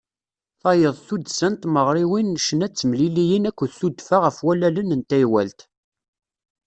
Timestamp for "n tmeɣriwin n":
1.51-2.39